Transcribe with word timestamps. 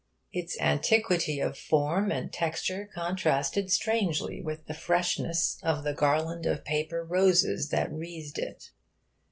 Its 0.33 0.59
antiquity 0.59 1.39
of 1.39 1.55
form 1.55 2.11
and 2.11 2.33
texture 2.33 2.89
contrasted 2.91 3.71
strangely 3.71 4.41
with 4.41 4.65
the 4.65 4.73
freshness 4.73 5.59
of 5.61 5.83
the 5.83 5.93
garland 5.93 6.47
of 6.47 6.65
paper 6.65 7.03
roses 7.05 7.69
that 7.69 7.91
wreathed 7.91 8.39
it. 8.39 8.71